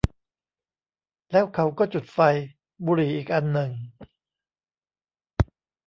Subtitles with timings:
[1.31, 2.19] แล้วเขาก็จุดไฟ
[2.85, 3.71] บุหรี่อีกอันหนึ่ง